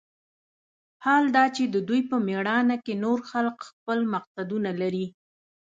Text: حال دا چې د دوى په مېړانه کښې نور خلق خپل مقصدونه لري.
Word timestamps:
حال 1.05 1.23
دا 1.35 1.45
چې 1.55 1.63
د 1.73 1.75
دوى 1.87 2.01
په 2.09 2.17
مېړانه 2.27 2.75
کښې 2.83 2.93
نور 3.03 3.19
خلق 3.29 3.57
خپل 3.69 3.99
مقصدونه 4.13 4.69
لري. 4.81 5.05